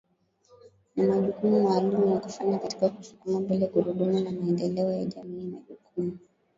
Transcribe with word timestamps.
na 0.95 1.05
majukumu 1.07 1.59
maalum 1.61 2.11
ya 2.11 2.19
kufanya 2.19 2.59
katika 2.59 2.89
kusukuma 2.89 3.39
mbele 3.39 3.67
gurudumu 3.67 4.19
la 4.19 4.31
maendeleo 4.31 4.91
ya 4.91 5.05
jamii 5.05 5.47
Majukumu 5.51 6.17